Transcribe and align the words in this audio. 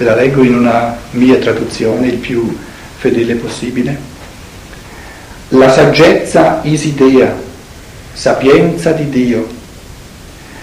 Ve 0.00 0.06
la 0.06 0.14
leggo 0.14 0.42
in 0.42 0.54
una 0.54 0.96
mia 1.10 1.36
traduzione, 1.36 2.06
il 2.06 2.16
più 2.16 2.56
fedele 2.96 3.34
possibile. 3.34 3.98
La 5.48 5.70
saggezza 5.70 6.60
Isidea, 6.62 7.36
sapienza 8.10 8.92
di 8.92 9.10
Dio. 9.10 9.46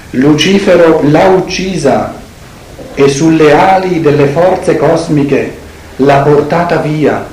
Lucifero 0.10 1.02
l'ha 1.04 1.28
uccisa 1.28 2.16
e 2.96 3.08
sulle 3.10 3.54
ali 3.54 4.02
delle 4.02 4.26
forze 4.26 4.76
cosmiche 4.76 5.56
l'ha 5.98 6.18
portata 6.22 6.78
via 6.78 7.24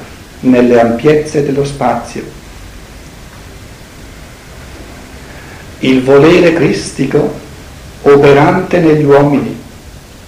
nelle 0.40 0.78
ampiezze 0.78 1.42
dello 1.42 1.64
spazio. 1.64 2.22
Il 5.78 6.02
volere 6.02 6.52
cristico, 6.52 7.32
operante 8.02 8.78
negli 8.80 9.04
uomini, 9.04 9.58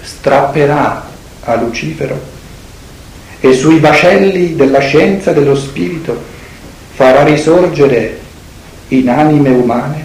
strapperà 0.00 1.05
a 1.46 1.56
Lucifero 1.56 2.20
e 3.40 3.52
sui 3.52 3.80
vascelli 3.80 4.54
della 4.54 4.80
scienza 4.80 5.32
dello 5.32 5.56
spirito 5.56 6.34
farà 6.94 7.24
risorgere 7.24 8.20
in 8.88 9.08
anime 9.08 9.50
umane 9.50 10.04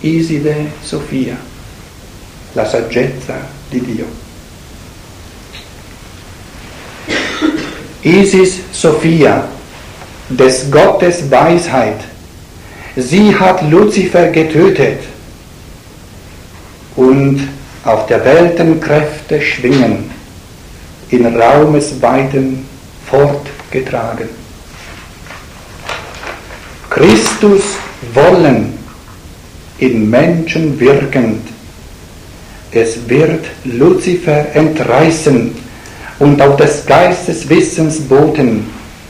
Iside 0.00 0.72
Sofia, 0.80 1.36
la 2.52 2.64
saggezza 2.64 3.34
di 3.68 3.80
Dio. 3.80 4.06
Isis 8.02 8.60
Sophia, 8.70 9.48
des 10.28 10.68
Gottes 10.68 11.28
Weisheit, 11.28 12.00
sie 12.96 13.34
hat 13.34 13.62
Luzifer 13.68 14.30
getötet 14.30 15.00
und 16.94 17.40
auf 17.84 18.06
der 18.06 18.24
Welten 18.24 18.80
Kräfte 18.80 19.40
schwingen, 19.40 20.10
in 21.10 21.26
Raumesweiten 21.26 22.66
fortgetragen. 23.06 24.28
Christus 26.90 27.62
wollen, 28.14 28.78
in 29.78 30.10
Menschen 30.10 30.78
wirkend, 30.80 31.46
es 32.72 33.08
wird 33.08 33.46
Luzifer 33.64 34.54
entreißen, 34.54 35.54
und 36.18 36.42
auf 36.42 36.56
des 36.56 36.84
Geistes 36.84 37.48
Wissensboten 37.48 38.66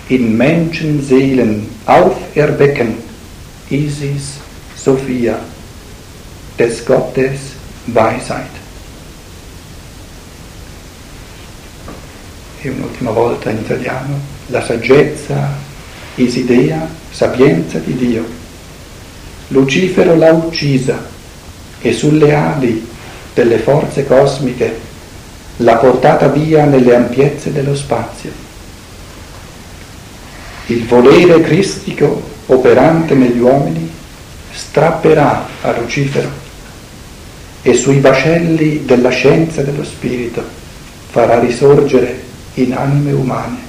in 0.08 0.36
Menschenseelen 0.36 1.68
auferwecken, 1.86 2.94
Isis 3.70 4.34
Sophia, 4.76 5.38
des 6.58 6.84
Gottes 6.84 7.40
Weisheit. 7.86 8.57
E 12.60 12.68
un'ultima 12.70 13.10
volta 13.10 13.50
in 13.50 13.58
italiano, 13.58 14.18
la 14.46 14.62
saggezza, 14.64 15.66
Isidea, 16.16 16.88
sapienza 17.10 17.78
di 17.78 17.94
Dio. 17.94 18.24
Lucifero 19.48 20.16
l'ha 20.16 20.32
uccisa 20.32 21.06
e 21.80 21.92
sulle 21.92 22.34
ali 22.34 22.86
delle 23.32 23.58
forze 23.58 24.04
cosmiche 24.04 24.78
l'ha 25.58 25.76
portata 25.76 26.26
via 26.28 26.64
nelle 26.64 26.94
ampiezze 26.94 27.52
dello 27.52 27.76
spazio. 27.76 28.30
Il 30.66 30.84
volere 30.86 31.40
cristico 31.40 32.20
operante 32.46 33.14
negli 33.14 33.38
uomini 33.38 33.90
strapperà 34.52 35.46
a 35.62 35.78
Lucifero 35.78 36.28
e 37.62 37.74
sui 37.74 38.00
vascelli 38.00 38.84
della 38.84 39.10
scienza 39.10 39.62
dello 39.62 39.84
spirito 39.84 40.42
farà 41.10 41.38
risorgere 41.38 42.26
in 42.62 42.74
anime 42.74 43.12
umane 43.12 43.66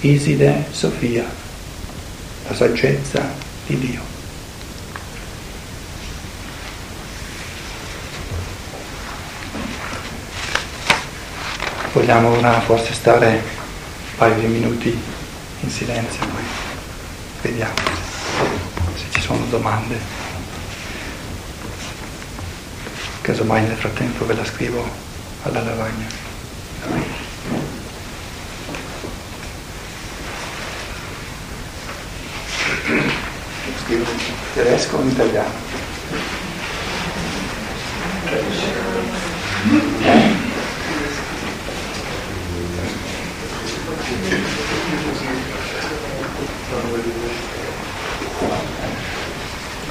Iside 0.00 0.66
Sofia, 0.70 1.24
la 2.46 2.54
saggezza 2.54 3.26
di 3.66 3.78
Dio. 3.78 4.00
Vogliamo 11.92 12.36
ora 12.36 12.60
forse 12.60 12.92
stare 12.92 13.28
un 13.30 14.16
paio 14.16 14.34
di 14.34 14.46
minuti 14.46 15.02
in 15.60 15.70
silenzio, 15.70 16.26
poi 16.26 16.42
vediamo 17.40 17.74
se 18.94 19.04
ci 19.08 19.20
sono 19.22 19.44
domande. 19.46 19.98
Casomai 23.22 23.62
nel 23.62 23.76
frattempo 23.76 24.26
ve 24.26 24.34
la 24.34 24.44
scrivo 24.44 24.86
alla 25.44 25.62
lavagna. 25.62 27.25
Scrivo 33.86 34.02
in 34.02 34.18
tedesco 34.52 34.96
o 34.96 35.00
in 35.00 35.08
italiano? 35.10 35.48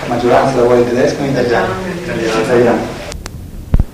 La 0.01 0.07
maggioranza 0.07 0.55
la 0.57 0.63
vuole 0.63 0.81
in 0.81 0.87
tedesco 0.89 1.21
o 1.21 1.23
in 1.23 1.31
italiano? 1.31 1.73
Italiano. 2.03 2.87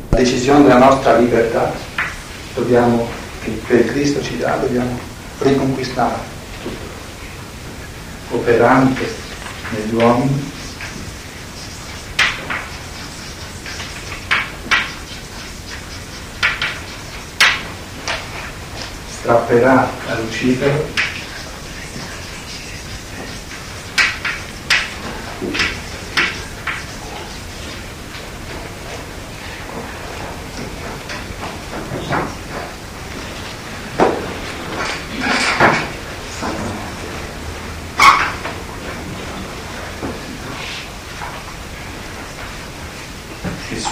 La 0.09 0.17
decisione 0.17 0.63
della 0.63 0.79
nostra 0.79 1.15
libertà 1.17 1.71
dobbiamo, 2.55 3.07
che 3.43 3.51
per 3.67 3.85
Cristo 3.85 4.19
ci 4.23 4.35
dà, 4.39 4.55
dobbiamo 4.55 4.97
riconquistare 5.37 6.15
tutto. 6.63 8.35
Operante 8.35 9.20
negli 9.71 9.93
uomini. 9.93 10.49
Strapperà 19.19 19.89
a 20.07 20.15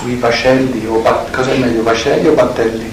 Sui 0.09 0.18
vascelli 0.18 0.88
o 0.88 1.02
bat- 1.02 1.30
cosa 1.30 1.52
è 1.52 1.58
meglio, 1.58 1.84
vascelli 1.84 2.28
o 2.30 2.34
battelli? 2.34 2.92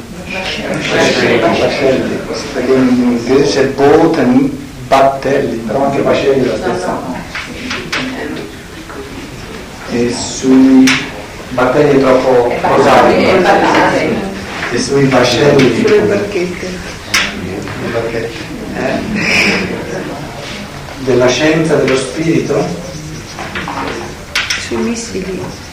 Vascelli, 1.41 2.19
perché 2.53 2.73
in 2.75 3.19
inglese 3.19 3.45
c'è 3.45 3.69
boten, 3.69 4.51
battelli, 4.87 5.57
però 5.67 5.87
anche 5.87 6.03
vascelli 6.03 6.45
è 6.45 6.47
la 6.47 6.57
stessa. 6.57 6.99
E 9.93 10.13
sui 10.13 10.85
battelli 11.53 11.97
è 11.97 12.01
troppo 12.01 12.53
rosato. 12.61 13.07
E 14.73 14.79
sui 14.79 15.07
vascelli. 15.07 15.87
Sulle 15.87 16.01
barchette. 16.01 16.67
Eh? 18.75 18.99
Della 20.99 21.29
scienza 21.29 21.77
dello 21.77 21.97
spirito? 21.97 22.63
Sui 24.67 24.77
missili. 24.77 25.65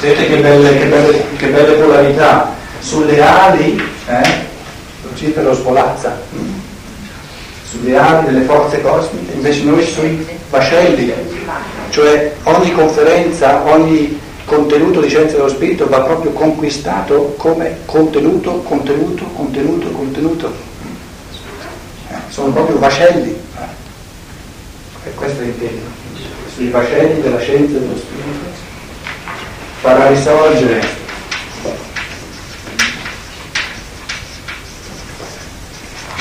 Vedete 0.00 0.26
che 0.26 0.36
belle, 0.36 0.78
che 0.78 0.84
belle, 0.84 1.24
che 1.36 1.46
belle 1.46 1.72
polarità. 1.74 2.54
Sulle 2.80 3.22
ali, 3.22 3.82
eh, 4.06 4.46
Lucifero 5.02 5.54
svolazza, 5.54 6.20
sulle 7.64 7.96
ali 7.96 8.26
delle 8.26 8.44
forze 8.44 8.82
cosmiche, 8.82 9.32
invece 9.32 9.64
noi 9.64 9.82
sui 9.82 10.26
vascelli, 10.50 11.12
cioè 11.88 12.34
ogni 12.44 12.72
conferenza, 12.72 13.62
ogni 13.64 14.20
contenuto 14.44 15.00
di 15.00 15.08
scienza 15.08 15.36
dello 15.36 15.48
spirito 15.48 15.88
va 15.88 16.00
proprio 16.00 16.32
conquistato 16.32 17.34
come 17.38 17.78
contenuto, 17.86 18.60
contenuto, 18.60 19.24
contenuto, 19.24 19.90
contenuto. 19.90 20.52
Eh, 22.10 22.14
sono 22.28 22.52
proprio 22.52 22.78
vascelli. 22.78 23.30
Eh. 23.30 25.08
E 25.08 25.14
questo 25.14 25.42
è 25.42 25.46
il 25.46 25.54
sui 26.58 26.70
vascelli 26.70 27.20
della 27.20 27.38
scienza 27.38 27.78
dello 27.78 27.96
spirito, 27.96 28.50
farà 29.80 30.08
risorgere 30.08 30.96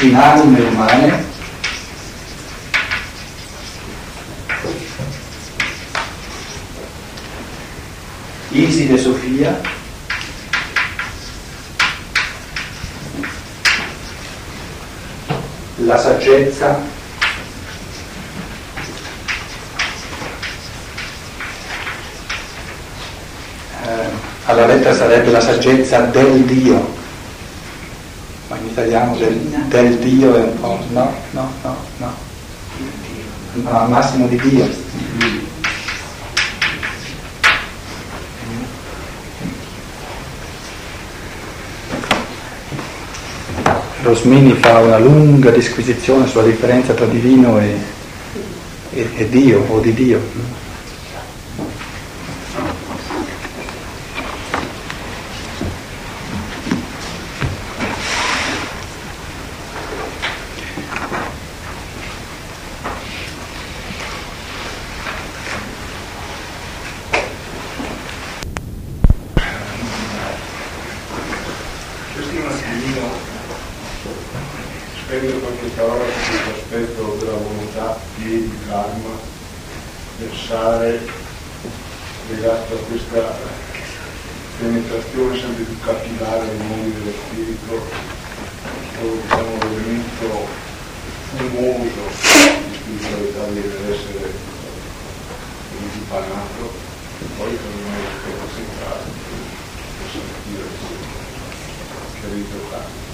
in 0.01 0.15
anime 0.15 0.59
umane 0.59 1.25
Iside 8.49 8.97
Sofia, 8.99 9.59
la 15.77 15.97
saggezza, 15.97 16.95
eh, 23.87 24.37
alla 24.57 24.73
lettera 24.73 24.95
sarebbe 24.95 25.31
la 25.31 25.39
saggezza 25.39 25.99
del 26.01 26.41
Dio, 26.41 26.95
ma 28.47 28.57
in 28.57 28.65
italiano 28.65 29.15
del, 29.15 29.37
del 29.67 29.97
Dio 29.97 30.35
è 30.35 30.41
un 30.41 30.59
po', 30.59 30.79
no, 30.89 31.13
no, 31.31 31.51
no, 31.61 31.75
no, 31.97 32.13
no 33.53 33.69
al 33.79 33.89
massimo 33.89 34.27
di 34.27 34.39
Dio. 34.39 34.85
Rosmini 44.01 44.53
fa 44.53 44.79
una 44.79 44.97
lunga 44.97 45.51
disquisizione 45.51 46.27
sulla 46.27 46.43
differenza 46.43 46.93
tra 46.93 47.05
divino 47.05 47.59
e, 47.59 47.75
e, 48.93 49.09
e 49.15 49.29
Dio 49.29 49.65
o 49.67 49.79
di 49.79 49.93
Dio. 49.93 50.21
spendere 75.07 75.39
qualche 75.39 75.67
parola 75.67 76.03
su 76.03 76.19
questo 76.27 76.49
aspetto 76.49 77.15
della 77.15 77.37
volontà, 77.37 77.97
piedi, 78.17 78.51
calma, 78.67 79.15
pensare 80.19 80.99
legato 82.27 82.73
a 82.73 82.77
questa 82.89 83.37
penetrazione 84.59 85.39
sempre 85.39 85.63
più 85.63 85.79
capillare 85.79 86.45
nei 86.47 86.67
mondi 86.67 86.91
dello 86.91 87.13
spirito, 87.23 87.87
questo 88.67 89.21
diciamo, 89.23 89.61
elemento 89.61 90.45
fumoso 91.37 92.03
di 92.67 92.75
spiritualità 92.75 93.45
deve 93.45 93.93
essere 93.93 94.33
impanato, 95.95 96.73
poi 97.37 97.55
cammino 97.55 97.95
l'aspetto 98.03 98.45
centrale, 98.53 99.03
per 99.99 100.07
sentire 100.11 100.67
che 102.19 102.25
avete 102.25 102.59
fatto 102.69 103.07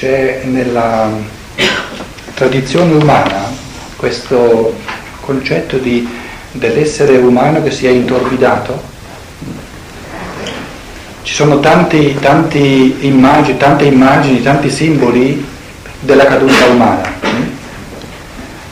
c'è 0.00 0.40
nella 0.44 1.10
tradizione 2.32 2.94
umana 2.94 3.50
questo 3.96 4.74
concetto 5.20 5.76
di, 5.76 6.08
dell'essere 6.52 7.18
umano 7.18 7.62
che 7.62 7.70
si 7.70 7.86
è 7.86 7.90
intorbidato. 7.90 8.82
Ci 11.22 11.34
sono 11.34 11.60
tanti, 11.60 12.16
tanti 12.18 13.06
immagini, 13.06 13.58
tante 13.58 13.84
immagini, 13.84 14.40
tanti 14.40 14.70
simboli 14.70 15.46
della 16.00 16.24
caduta 16.24 16.64
umana. 16.64 17.12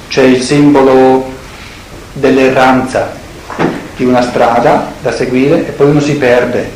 C'è 0.09 0.23
il 0.23 0.41
simbolo 0.41 1.31
dell'erranza 2.15 3.18
di 3.99 4.05
una 4.05 4.23
strada 4.23 4.93
da 5.03 5.13
seguire 5.13 5.67
e 5.67 5.73
poi 5.73 5.91
uno 5.91 6.01
si 6.01 6.15
perde. 6.15 6.71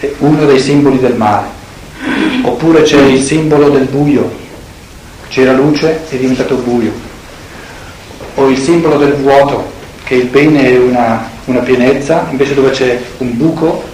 È 0.00 0.10
uno 0.18 0.46
dei 0.46 0.58
simboli 0.58 0.98
del 0.98 1.14
male. 1.14 1.60
Oppure 2.42 2.82
c'è 2.82 3.00
il 3.02 3.22
simbolo 3.22 3.68
del 3.68 3.84
buio, 3.84 4.28
c'era 5.28 5.52
luce 5.52 6.00
è 6.08 6.16
diventato 6.16 6.56
buio. 6.56 6.92
O 8.34 8.48
il 8.48 8.58
simbolo 8.58 8.96
del 8.96 9.14
vuoto, 9.14 9.70
che 10.04 10.14
il 10.14 10.26
bene 10.26 10.64
è 10.64 10.78
una, 10.78 11.28
una 11.44 11.60
pienezza, 11.60 12.26
invece 12.30 12.54
dove 12.54 12.70
c'è 12.70 13.00
un 13.18 13.36
buco, 13.36 13.84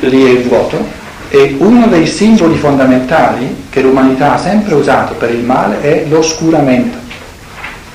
lì 0.00 0.24
è 0.24 0.28
il 0.28 0.42
vuoto. 0.42 0.98
E 1.30 1.56
uno 1.58 1.86
dei 1.86 2.06
simboli 2.06 2.58
fondamentali 2.58 3.64
che 3.70 3.80
l'umanità 3.80 4.34
ha 4.34 4.38
sempre 4.38 4.74
usato 4.74 5.14
per 5.14 5.30
il 5.30 5.44
male 5.44 5.80
è 5.80 6.04
l'oscuramento, 6.08 6.98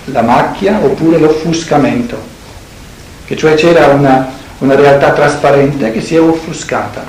la 0.05 0.21
macchia 0.21 0.79
oppure 0.81 1.17
l'offuscamento, 1.17 2.17
che 3.25 3.35
cioè 3.35 3.55
c'era 3.55 3.87
una, 3.87 4.29
una 4.59 4.75
realtà 4.75 5.11
trasparente 5.11 5.91
che 5.91 6.01
si 6.01 6.15
è 6.15 6.21
offuscata. 6.21 7.03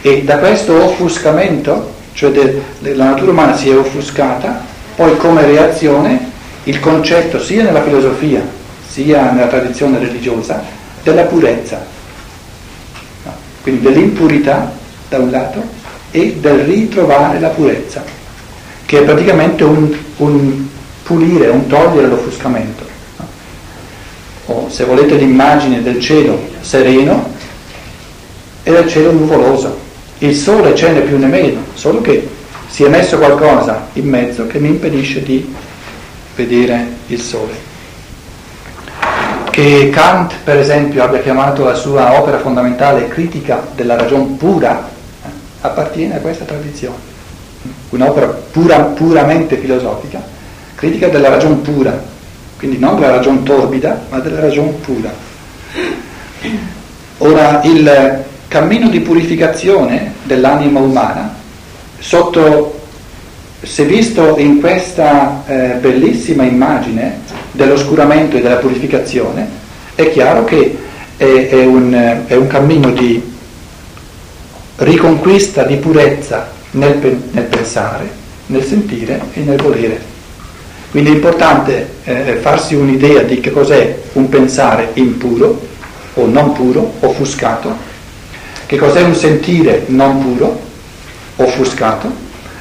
E 0.00 0.22
da 0.22 0.38
questo 0.38 0.84
offuscamento, 0.84 1.92
cioè 2.12 2.30
de, 2.30 2.62
de, 2.78 2.94
la 2.94 3.06
natura 3.06 3.30
umana 3.30 3.56
si 3.56 3.70
è 3.70 3.76
offuscata, 3.76 4.62
poi 4.96 5.16
come 5.16 5.44
reazione 5.46 6.32
il 6.64 6.80
concetto 6.80 7.40
sia 7.40 7.62
nella 7.62 7.82
filosofia 7.82 8.62
sia 8.94 9.32
nella 9.32 9.48
tradizione 9.48 9.98
religiosa 9.98 10.62
della 11.02 11.22
purezza, 11.22 11.84
no? 13.24 13.32
quindi 13.62 13.82
dell'impurità 13.82 14.72
da 15.08 15.18
un 15.18 15.30
lato 15.30 15.62
e 16.12 16.36
del 16.40 16.60
ritrovare 16.60 17.40
la 17.40 17.48
purezza, 17.48 18.04
che 18.86 19.00
è 19.00 19.02
praticamente 19.02 19.64
un, 19.64 19.92
un 20.18 20.68
pulire, 21.04 21.48
un 21.48 21.68
togliere 21.68 22.08
l'offuscamento. 22.08 22.84
O 24.46 24.68
se 24.68 24.84
volete 24.84 25.14
l'immagine 25.14 25.82
del 25.82 26.00
cielo 26.00 26.38
sereno 26.60 27.32
e 28.62 28.70
del 28.72 28.88
cielo 28.88 29.12
nuvoloso 29.12 29.82
il 30.18 30.34
sole 30.34 30.72
c'è 30.72 30.92
né 30.92 31.00
più 31.00 31.18
né 31.18 31.26
meno, 31.26 31.60
solo 31.74 32.00
che 32.00 32.28
si 32.68 32.84
è 32.84 32.88
messo 32.88 33.18
qualcosa 33.18 33.88
in 33.94 34.08
mezzo 34.08 34.46
che 34.46 34.58
mi 34.58 34.68
impedisce 34.68 35.22
di 35.22 35.54
vedere 36.34 36.86
il 37.08 37.20
sole. 37.20 37.72
Che 39.50 39.90
Kant, 39.90 40.34
per 40.42 40.56
esempio, 40.56 41.02
abbia 41.02 41.20
chiamato 41.20 41.64
la 41.64 41.74
sua 41.74 42.18
opera 42.18 42.38
fondamentale 42.38 43.06
critica 43.08 43.64
della 43.74 43.96
ragione 43.96 44.34
pura, 44.36 44.88
eh, 45.24 45.28
appartiene 45.60 46.16
a 46.16 46.20
questa 46.20 46.44
tradizione. 46.44 47.12
Un'opera 47.90 48.26
pura, 48.26 48.78
puramente 48.80 49.56
filosofica, 49.56 50.20
critica 50.84 51.08
della 51.08 51.30
ragione 51.30 51.56
pura, 51.56 52.02
quindi 52.58 52.78
non 52.78 52.96
della 52.96 53.16
ragione 53.16 53.42
torbida, 53.42 54.04
ma 54.10 54.18
della 54.18 54.40
ragione 54.40 54.70
pura. 54.82 55.12
Ora, 57.18 57.62
il, 57.64 58.22
cammino 58.54 58.88
di 58.88 59.00
purificazione 59.00 60.12
dell'anima 60.22 60.78
umana, 60.78 61.34
sotto, 61.98 62.82
se 63.60 63.84
visto 63.84 64.36
in 64.38 64.60
questa 64.60 65.42
eh, 65.44 65.78
bellissima 65.80 66.44
immagine 66.44 67.18
dell'oscuramento 67.50 68.36
e 68.36 68.42
della 68.42 68.58
purificazione, 68.58 69.48
è 69.96 70.08
chiaro 70.12 70.44
che 70.44 70.78
è, 71.16 71.48
è, 71.50 71.64
un, 71.64 72.22
è 72.26 72.36
un, 72.36 72.46
cammino 72.46 72.90
di 72.90 73.20
riconquista 74.76 75.64
di 75.64 75.74
purezza 75.74 76.48
nel, 76.72 77.20
nel, 77.32 77.44
pensare, 77.46 78.08
nel 78.46 78.62
sentire 78.62 79.20
e 79.32 79.40
nel 79.40 79.60
volere. 79.60 80.13
Quindi 80.94 81.10
è 81.10 81.14
importante 81.14 81.88
eh, 82.04 82.38
farsi 82.40 82.76
un'idea 82.76 83.22
di 83.22 83.40
che 83.40 83.50
cos'è 83.50 83.98
un 84.12 84.28
pensare 84.28 84.90
impuro 84.92 85.60
o 86.14 86.26
non 86.26 86.52
puro, 86.52 86.94
offuscato, 87.00 87.74
che 88.66 88.76
cos'è 88.76 89.02
un 89.02 89.16
sentire 89.16 89.86
non 89.86 90.20
puro, 90.22 90.60
offuscato, 91.34 92.12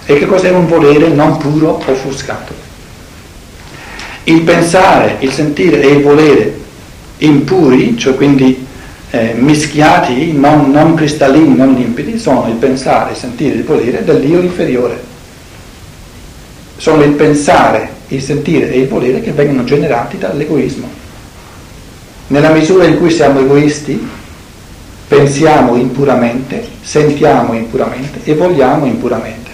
e 0.08 0.18
che 0.18 0.26
cos'è 0.26 0.50
un 0.50 0.66
volere 0.66 1.10
non 1.10 1.38
puro, 1.38 1.80
offuscato. 1.86 2.54
Il 4.24 4.42
pensare, 4.42 5.18
il 5.20 5.32
sentire 5.32 5.82
e 5.82 5.90
il 5.90 6.02
volere 6.02 6.60
impuri, 7.18 7.96
cioè 8.00 8.16
quindi 8.16 8.66
eh, 9.12 9.34
mischiati, 9.36 10.32
non, 10.32 10.72
non 10.72 10.96
cristallini, 10.96 11.56
non 11.56 11.76
limpidi, 11.76 12.18
sono 12.18 12.48
il 12.48 12.56
pensare, 12.56 13.12
il 13.12 13.18
sentire 13.18 13.54
e 13.54 13.58
il 13.58 13.64
volere 13.64 14.04
dell'io 14.04 14.40
inferiore. 14.40 15.12
Sono 16.78 17.04
il 17.04 17.12
pensare, 17.12 18.02
il 18.16 18.22
sentire 18.22 18.72
e 18.72 18.80
il 18.80 18.88
volere 18.88 19.22
che 19.22 19.32
vengono 19.32 19.64
generati 19.64 20.18
dall'egoismo. 20.18 21.02
Nella 22.28 22.50
misura 22.50 22.86
in 22.86 22.98
cui 22.98 23.12
siamo 23.12 23.40
egoisti, 23.40 24.08
pensiamo 25.08 25.76
impuramente, 25.76 26.66
sentiamo 26.82 27.54
impuramente 27.54 28.20
e 28.24 28.34
vogliamo 28.34 28.86
impuramente. 28.86 29.52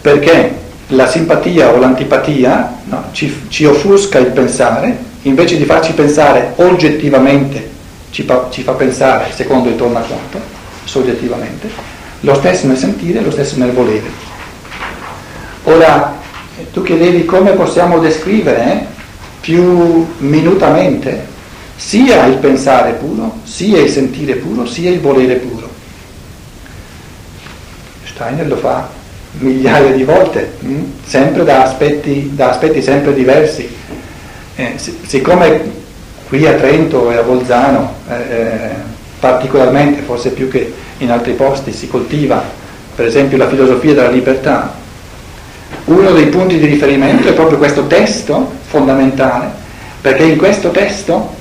Perché 0.00 0.64
la 0.88 1.06
simpatia 1.08 1.72
o 1.72 1.78
l'antipatia 1.78 2.78
no, 2.84 3.04
ci, 3.12 3.46
ci, 3.48 3.64
offusca 3.64 4.18
il 4.18 4.26
pensare, 4.26 4.96
invece 5.22 5.56
di 5.56 5.64
farci 5.64 5.92
pensare 5.92 6.52
oggettivamente, 6.56 7.70
ci 8.10 8.22
fa, 8.22 8.48
ci 8.50 8.62
fa 8.62 8.72
pensare 8.72 9.30
secondo 9.34 9.68
il 9.68 9.76
tornaconto, 9.76 10.40
soggettivamente, 10.84 11.68
lo 12.20 12.34
stesso 12.34 12.66
nel 12.66 12.76
sentire 12.76 13.18
e 13.18 13.22
lo 13.22 13.30
stesso 13.30 13.56
nel 13.58 13.72
volere. 13.72 14.24
Ora, 15.64 16.16
tu 16.72 16.82
chiedevi 16.82 17.24
come 17.24 17.52
possiamo 17.52 17.98
descrivere 17.98 18.86
più 19.40 20.06
minutamente 20.18 21.34
sia 21.76 22.24
il 22.24 22.36
pensare 22.36 22.92
puro, 22.92 23.40
sia 23.44 23.78
il 23.78 23.90
sentire 23.90 24.36
puro, 24.36 24.66
sia 24.66 24.90
il 24.90 25.00
volere 25.00 25.34
puro. 25.36 25.68
Steiner 28.04 28.46
lo 28.46 28.56
fa 28.56 28.88
migliaia 29.38 29.92
di 29.92 30.04
volte? 30.04 30.54
Mm, 30.64 30.84
sempre 31.04 31.44
da 31.44 31.64
aspetti, 31.64 32.30
da 32.34 32.50
aspetti, 32.50 32.80
sempre 32.80 33.12
diversi. 33.12 33.68
Eh, 34.56 34.74
siccome 34.76 35.84
qui 36.26 36.46
a 36.46 36.54
Trento 36.54 37.10
e 37.10 37.16
a 37.16 37.22
Bolzano, 37.22 37.94
eh, 38.08 38.14
eh, 38.14 38.70
particolarmente, 39.20 40.00
forse 40.00 40.30
più 40.30 40.48
che 40.48 40.72
in 40.98 41.10
altri 41.10 41.32
posti, 41.34 41.72
si 41.72 41.88
coltiva 41.88 42.42
per 42.94 43.04
esempio 43.04 43.36
la 43.36 43.48
filosofia 43.48 43.92
della 43.92 44.08
libertà, 44.08 44.74
uno 45.86 46.10
dei 46.12 46.26
punti 46.26 46.58
di 46.58 46.66
riferimento 46.66 47.28
è 47.28 47.32
proprio 47.32 47.58
questo 47.58 47.86
testo 47.86 48.52
fondamentale, 48.66 49.50
perché 50.00 50.24
in 50.24 50.36
questo 50.36 50.70
testo, 50.70 51.34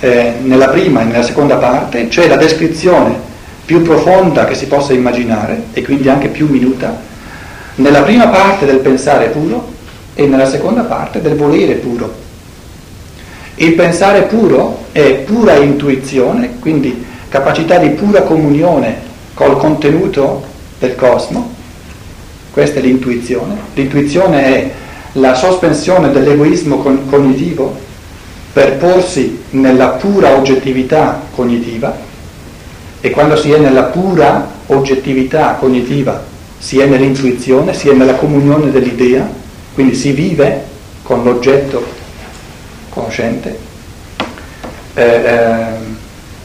eh, 0.00 0.34
nella 0.42 0.68
prima 0.68 1.00
e 1.00 1.04
nella 1.04 1.22
seconda 1.22 1.56
parte, 1.56 2.06
c'è 2.08 2.28
la 2.28 2.36
descrizione 2.36 3.28
più 3.64 3.82
profonda 3.82 4.44
che 4.44 4.54
si 4.54 4.66
possa 4.66 4.92
immaginare 4.92 5.64
e 5.72 5.82
quindi 5.82 6.08
anche 6.08 6.28
più 6.28 6.48
minuta, 6.48 6.98
nella 7.76 8.02
prima 8.02 8.28
parte 8.28 8.64
del 8.64 8.78
pensare 8.78 9.26
puro 9.26 9.72
e 10.14 10.26
nella 10.26 10.46
seconda 10.46 10.82
parte 10.82 11.20
del 11.20 11.34
volere 11.34 11.74
puro. 11.74 12.28
Il 13.56 13.74
pensare 13.74 14.22
puro 14.22 14.86
è 14.92 15.14
pura 15.26 15.54
intuizione, 15.54 16.58
quindi 16.60 17.04
capacità 17.28 17.78
di 17.78 17.90
pura 17.90 18.22
comunione 18.22 19.08
col 19.34 19.56
contenuto 19.56 20.44
del 20.78 20.94
cosmo, 20.94 21.58
questa 22.60 22.80
è 22.80 22.82
l'intuizione. 22.82 23.56
L'intuizione 23.72 24.44
è 24.44 24.70
la 25.12 25.34
sospensione 25.34 26.10
dell'egoismo 26.10 26.76
cognitivo 27.08 27.74
per 28.52 28.76
porsi 28.76 29.44
nella 29.50 29.88
pura 29.88 30.36
oggettività 30.36 31.22
cognitiva 31.34 31.96
e 33.00 33.10
quando 33.10 33.34
si 33.36 33.50
è 33.50 33.56
nella 33.56 33.84
pura 33.84 34.46
oggettività 34.66 35.54
cognitiva, 35.58 36.22
si 36.58 36.78
è 36.78 36.84
nell'intuizione, 36.84 37.72
si 37.72 37.88
è 37.88 37.94
nella 37.94 38.16
comunione 38.16 38.70
dell'idea, 38.70 39.26
quindi 39.72 39.94
si 39.94 40.12
vive 40.12 40.64
con 41.02 41.24
l'oggetto 41.24 41.82
conoscente. 42.90 43.58
Eh, 44.92 45.02
eh, 45.02 45.64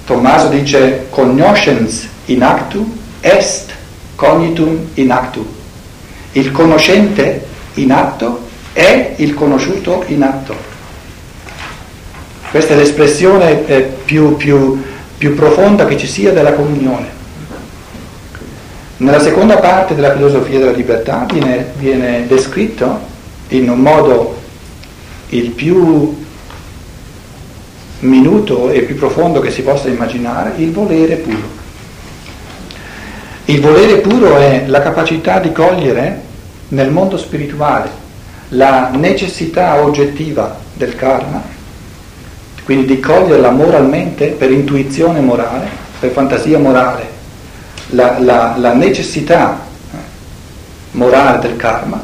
Tommaso 0.05 0.47
dice 0.47 1.07
cognoscens 1.09 2.07
in 2.27 2.41
actu 2.41 2.89
est 3.19 3.73
cognitum 4.15 4.91
in 4.93 5.11
actu. 5.11 5.63
Il 6.35 6.51
conoscente 6.51 7.45
in 7.75 7.91
atto 7.91 8.47
è 8.73 9.15
il 9.17 9.33
conosciuto 9.33 10.03
in 10.07 10.23
atto. 10.23 10.55
Questa 12.51 12.73
è 12.73 12.77
l'espressione 12.77 13.67
eh, 13.67 13.81
più, 13.81 14.35
più 14.35 14.81
più 15.17 15.33
profonda 15.33 15.85
che 15.85 15.97
ci 15.97 16.07
sia 16.07 16.31
della 16.31 16.53
comunione. 16.53 17.13
Nella 18.97 19.19
seconda 19.19 19.57
parte 19.57 19.95
della 19.95 20.13
filosofia 20.13 20.59
della 20.59 20.71
libertà 20.71 21.25
viene, 21.31 21.71
viene 21.77 22.27
descritto 22.27 22.99
in 23.49 23.69
un 23.69 23.79
modo 23.79 24.41
il 25.29 25.49
più 25.51 26.23
minuto 27.99 28.69
e 28.69 28.81
più 28.81 28.95
profondo 28.95 29.39
che 29.39 29.51
si 29.51 29.63
possa 29.63 29.87
immaginare 29.87 30.53
il 30.57 30.71
volere 30.71 31.15
puro. 31.15 31.63
Il 33.45 33.61
volere 33.61 33.97
puro 33.97 34.37
è 34.37 34.65
la 34.67 34.81
capacità 34.81 35.39
di 35.39 35.51
cogliere 35.51 36.23
nel 36.69 36.91
mondo 36.91 37.17
spirituale 37.17 38.03
la 38.49 38.89
necessità 38.91 39.81
oggettiva 39.81 40.57
del 40.73 40.95
karma 40.95 41.55
quindi 42.65 42.95
di 42.95 42.99
coglierla 42.99 43.51
moralmente, 43.51 44.29
per 44.29 44.51
intuizione 44.51 45.19
morale, 45.19 45.67
per 45.99 46.09
fantasia 46.09 46.57
morale, 46.57 47.07
la, 47.89 48.17
la, 48.19 48.55
la 48.57 48.73
necessità 48.73 49.61
eh, 49.91 49.97
morale 50.91 51.47
del 51.47 51.57
karma 51.57 52.03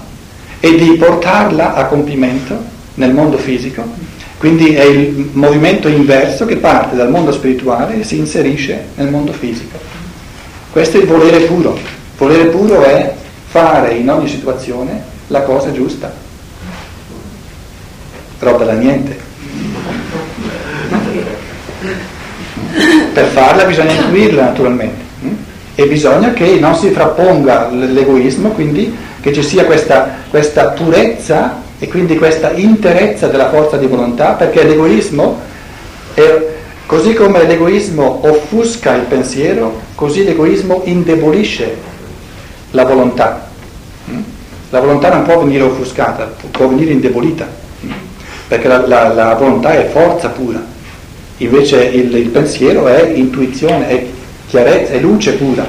e 0.59 0.75
di 0.75 0.91
portarla 0.91 1.73
a 1.73 1.85
compimento 1.85 2.55
nel 2.93 3.11
mondo 3.11 3.39
fisico. 3.39 3.83
Quindi 4.37 4.75
è 4.75 4.83
il 4.83 5.31
movimento 5.33 5.87
inverso 5.87 6.45
che 6.45 6.57
parte 6.57 6.95
dal 6.95 7.09
mondo 7.09 7.31
spirituale 7.31 7.99
e 7.99 8.03
si 8.03 8.19
inserisce 8.19 8.85
nel 8.95 9.09
mondo 9.09 9.31
fisico. 9.31 9.79
Questo 10.71 10.97
è 10.97 11.01
il 11.01 11.07
volere 11.07 11.39
puro. 11.45 11.75
Volere 12.17 12.45
puro 12.45 12.83
è 12.83 13.15
fare 13.51 13.95
in 13.95 14.09
ogni 14.09 14.29
situazione 14.29 15.03
la 15.27 15.41
cosa 15.41 15.73
giusta. 15.73 16.09
Roba 18.39 18.63
da 18.63 18.71
niente. 18.71 19.19
Per 23.13 23.25
farla 23.25 23.65
bisogna 23.65 23.91
intuirla 23.91 24.43
naturalmente 24.45 25.03
mm? 25.25 25.33
e 25.75 25.85
bisogna 25.85 26.31
che 26.31 26.57
non 26.61 26.75
si 26.75 26.91
frapponga 26.91 27.67
l'egoismo, 27.69 28.51
quindi 28.51 28.95
che 29.19 29.33
ci 29.33 29.43
sia 29.43 29.65
questa, 29.65 30.15
questa 30.29 30.67
purezza 30.69 31.61
e 31.77 31.89
quindi 31.89 32.15
questa 32.15 32.51
interezza 32.51 33.27
della 33.27 33.49
forza 33.49 33.75
di 33.75 33.85
volontà, 33.85 34.31
perché 34.31 34.63
l'egoismo, 34.63 35.39
è, 36.13 36.47
così 36.85 37.13
come 37.13 37.45
l'egoismo 37.45 38.21
offusca 38.21 38.95
il 38.95 39.03
pensiero, 39.03 39.81
così 39.95 40.23
l'egoismo 40.23 40.83
indebolisce 40.85 41.90
la 42.71 42.83
volontà. 42.83 43.49
Mm? 44.09 44.21
La 44.69 44.79
volontà 44.79 45.09
non 45.09 45.23
può 45.23 45.39
venire 45.43 45.63
offuscata, 45.63 46.31
può 46.51 46.67
venire 46.67 46.91
indebolita, 46.91 47.47
mm? 47.85 47.91
perché 48.47 48.67
la, 48.67 48.87
la, 48.87 49.13
la 49.13 49.35
volontà 49.35 49.73
è 49.73 49.89
forza 49.89 50.29
pura. 50.29 50.63
Invece 51.37 51.83
il, 51.83 52.15
il 52.15 52.29
pensiero 52.29 52.87
è 52.87 53.11
intuizione, 53.13 53.87
è 53.87 54.05
chiarezza, 54.47 54.93
è 54.93 54.99
luce 54.99 55.33
pura. 55.33 55.65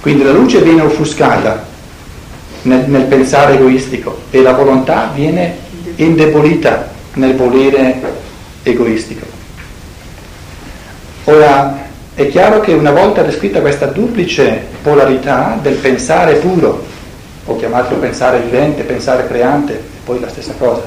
Quindi 0.00 0.22
la 0.22 0.32
luce 0.32 0.60
viene 0.60 0.82
offuscata 0.82 1.64
nel, 2.62 2.84
nel, 2.88 3.04
pensare 3.04 3.54
egoistico 3.54 4.22
e 4.30 4.42
la 4.42 4.52
volontà 4.52 5.10
viene 5.14 5.56
indebolita 5.96 6.90
nel 7.14 7.36
volere 7.36 8.00
egoistico. 8.62 9.26
Ora, 11.24 11.84
è 12.14 12.28
chiaro 12.28 12.60
che 12.60 12.72
una 12.72 12.92
volta 12.92 13.22
descritta 13.22 13.60
questa 13.60 13.86
duplice 13.86 14.66
polarità 14.82 15.58
del 15.60 15.74
pensare 15.74 16.36
puro, 16.36 16.84
o 17.46 17.56
chiamato 17.56 17.96
pensare 17.96 18.40
vivente, 18.40 18.84
pensare 18.84 19.26
creante, 19.26 19.82
poi 20.04 20.20
la 20.20 20.28
stessa 20.28 20.54
cosa, 20.56 20.82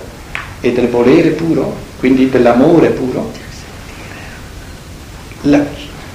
e 0.61 0.71
del 0.71 0.87
volere 0.87 1.29
puro, 1.31 1.75
quindi 1.99 2.29
dell'amore 2.29 2.89
puro, 2.89 3.31
la, 5.41 5.59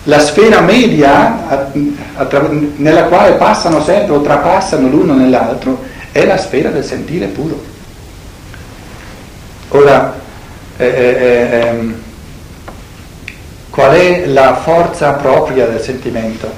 la 0.05 0.19
sfera 0.19 0.61
media 0.61 1.71
attra- 2.15 2.49
nella 2.77 3.05
quale 3.05 3.35
passano 3.35 3.83
sempre 3.83 4.17
o 4.17 4.21
trapassano 4.23 4.89
l'uno 4.89 5.15
nell'altro 5.15 5.81
è 6.11 6.25
la 6.25 6.39
sfera 6.39 6.71
del 6.71 6.85
sentire 6.85 7.27
puro. 7.27 7.61
Ora, 9.69 10.19
eh, 10.77 10.87
eh, 10.87 10.91
eh, 10.91 11.67
ehm, 11.69 12.02
qual 13.73 13.97
è 13.97 14.27
la 14.27 14.55
forza 14.57 15.15
propria 15.15 15.67
del 15.67 15.81
sentimento? 15.81 16.49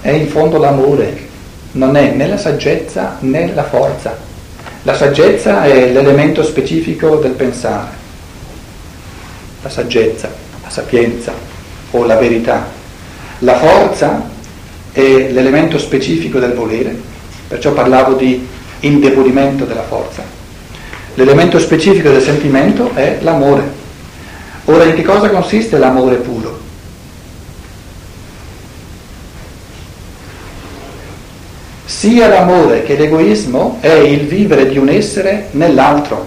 È 0.00 0.10
in 0.10 0.28
fondo 0.28 0.56
l'amore, 0.56 1.26
non 1.72 1.96
è 1.96 2.12
né 2.12 2.26
la 2.26 2.38
saggezza 2.38 3.16
né 3.20 3.52
la 3.52 3.64
forza. 3.64 4.16
La 4.84 4.94
saggezza 4.94 5.64
è 5.64 5.90
l'elemento 5.90 6.42
specifico 6.44 7.16
del 7.16 7.32
pensare, 7.32 7.88
la 9.60 9.68
saggezza 9.68 10.44
la 10.66 10.70
sapienza 10.72 11.32
o 11.92 12.04
la 12.04 12.16
verità. 12.16 12.66
La 13.40 13.56
forza 13.56 14.28
è 14.92 15.30
l'elemento 15.30 15.78
specifico 15.78 16.40
del 16.40 16.54
volere, 16.54 16.94
perciò 17.46 17.72
parlavo 17.72 18.14
di 18.14 18.46
indebolimento 18.80 19.64
della 19.64 19.84
forza. 19.84 20.22
L'elemento 21.14 21.58
specifico 21.58 22.10
del 22.10 22.20
sentimento 22.20 22.90
è 22.94 23.18
l'amore. 23.20 23.75
Ora 24.68 24.84
in 24.84 24.94
che 24.94 25.02
cosa 25.02 25.30
consiste 25.30 25.78
l'amore 25.78 26.16
puro? 26.16 26.58
Sia 31.84 32.26
l'amore 32.26 32.82
che 32.82 32.96
l'egoismo 32.96 33.78
è 33.80 33.92
il 33.92 34.26
vivere 34.26 34.68
di 34.68 34.76
un 34.76 34.88
essere 34.88 35.48
nell'altro. 35.52 36.26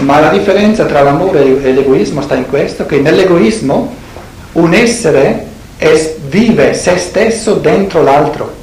Ma 0.00 0.18
la 0.18 0.30
differenza 0.30 0.84
tra 0.84 1.02
l'amore 1.02 1.62
e 1.62 1.72
l'egoismo 1.72 2.22
sta 2.22 2.34
in 2.34 2.48
questo, 2.48 2.86
che 2.86 2.98
nell'egoismo 2.98 3.94
un 4.52 4.74
essere 4.74 5.46
è, 5.76 6.16
vive 6.26 6.74
se 6.74 6.98
stesso 6.98 7.54
dentro 7.54 8.02
l'altro. 8.02 8.56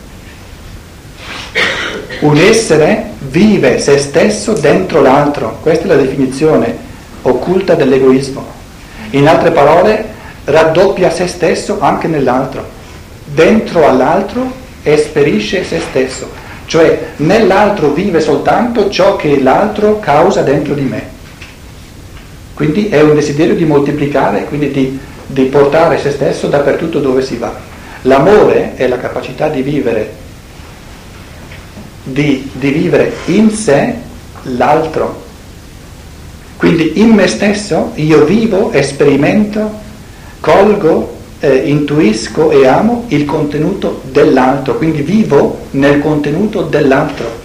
Un 2.19 2.37
essere 2.37 3.11
vive 3.19 3.79
se 3.79 3.97
stesso 3.99 4.51
dentro 4.51 5.01
l'altro. 5.01 5.59
Questa 5.61 5.85
è 5.85 5.87
la 5.87 5.95
definizione 5.95 6.84
occulta 7.25 7.75
dell'egoismo. 7.75 8.45
In 9.11 9.27
altre 9.27 9.51
parole, 9.51 10.13
raddoppia 10.45 11.09
se 11.09 11.27
stesso 11.27 11.79
anche 11.79 12.07
nell'altro. 12.07 12.73
Dentro 13.25 13.87
all'altro 13.87 14.63
esperisce 14.83 15.63
se 15.63 15.79
stesso, 15.79 16.29
cioè 16.67 17.13
nell'altro 17.17 17.91
vive 17.91 18.19
soltanto 18.19 18.89
ciò 18.89 19.15
che 19.15 19.39
l'altro 19.41 19.99
causa 19.99 20.41
dentro 20.41 20.73
di 20.73 20.83
me. 20.83 21.13
Quindi 22.53 22.87
è 22.87 23.01
un 23.01 23.15
desiderio 23.15 23.55
di 23.55 23.65
moltiplicare, 23.65 24.45
quindi 24.45 24.71
di, 24.71 24.99
di 25.25 25.43
portare 25.45 25.97
se 25.97 26.11
stesso 26.11 26.47
dappertutto 26.47 26.99
dove 26.99 27.21
si 27.21 27.37
va. 27.37 27.53
L'amore 28.03 28.75
è 28.75 28.87
la 28.87 28.99
capacità 28.99 29.49
di 29.49 29.63
vivere, 29.63 30.13
di, 32.03 32.49
di 32.53 32.69
vivere 32.69 33.11
in 33.25 33.49
sé 33.49 33.95
l'altro. 34.43 35.23
Quindi 36.57 36.99
in 37.01 37.09
me 37.09 37.27
stesso 37.27 37.91
io 37.95 38.23
vivo, 38.23 38.71
sperimento, 38.81 39.71
colgo, 40.39 41.17
eh, 41.39 41.55
intuisco 41.69 42.51
e 42.51 42.65
amo 42.65 43.05
il 43.09 43.25
contenuto 43.25 44.01
dell'altro, 44.09 44.77
quindi 44.77 45.01
vivo 45.01 45.67
nel 45.71 45.99
contenuto 45.99 46.61
dell'altro. 46.63 47.43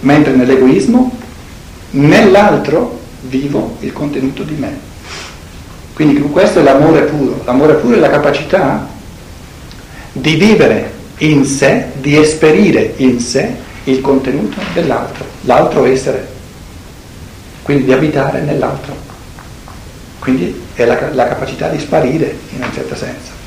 Mentre 0.00 0.34
nell'egoismo 0.34 1.16
nell'altro 1.90 3.00
vivo 3.22 3.76
il 3.80 3.92
contenuto 3.92 4.42
di 4.42 4.54
me. 4.54 4.86
Quindi 5.94 6.20
questo 6.20 6.60
è 6.60 6.62
l'amore 6.62 7.02
puro. 7.02 7.42
L'amore 7.44 7.74
puro 7.74 7.96
è 7.96 7.98
la 7.98 8.10
capacità 8.10 8.86
di 10.12 10.34
vivere 10.34 10.92
in 11.18 11.44
sé, 11.44 11.86
di 12.00 12.16
esperire 12.16 12.94
in 12.98 13.18
sé 13.18 13.66
il 13.90 14.00
contenuto 14.00 14.60
dell'altro, 14.74 15.24
l'altro 15.42 15.84
essere, 15.86 16.26
quindi 17.62 17.84
di 17.84 17.92
abitare 17.92 18.40
nell'altro. 18.40 18.94
Quindi 20.18 20.66
è 20.74 20.84
la, 20.84 21.12
la 21.12 21.28
capacità 21.28 21.68
di 21.68 21.78
sparire 21.78 22.36
in 22.50 22.62
un 22.62 22.72
certo 22.72 22.94
senso. 22.94 23.37